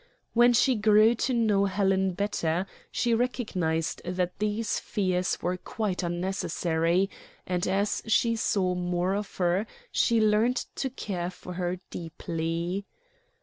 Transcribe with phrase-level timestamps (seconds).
[0.33, 7.07] When she grew to know Helen better, she recognized that these fears were quite unnecessary,
[7.45, 12.83] and as she saw more of her she learned to care for her deeply.